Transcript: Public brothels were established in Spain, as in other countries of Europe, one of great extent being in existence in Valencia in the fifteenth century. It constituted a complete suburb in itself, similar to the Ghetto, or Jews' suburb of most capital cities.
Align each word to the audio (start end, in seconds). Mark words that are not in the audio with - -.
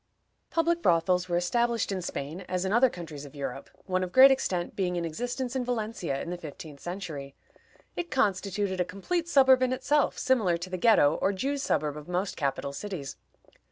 Public 0.49 0.81
brothels 0.81 1.29
were 1.29 1.37
established 1.37 1.91
in 1.91 2.01
Spain, 2.01 2.41
as 2.49 2.65
in 2.65 2.73
other 2.73 2.89
countries 2.89 3.23
of 3.23 3.35
Europe, 3.35 3.69
one 3.85 4.03
of 4.03 4.11
great 4.11 4.31
extent 4.31 4.75
being 4.75 4.95
in 4.95 5.05
existence 5.05 5.55
in 5.55 5.63
Valencia 5.63 6.19
in 6.23 6.31
the 6.31 6.39
fifteenth 6.39 6.79
century. 6.79 7.35
It 7.95 8.09
constituted 8.09 8.81
a 8.81 8.83
complete 8.83 9.29
suburb 9.29 9.61
in 9.61 9.71
itself, 9.71 10.17
similar 10.17 10.57
to 10.57 10.71
the 10.71 10.77
Ghetto, 10.77 11.19
or 11.21 11.31
Jews' 11.31 11.61
suburb 11.61 11.97
of 11.97 12.07
most 12.07 12.35
capital 12.35 12.73
cities. 12.73 13.15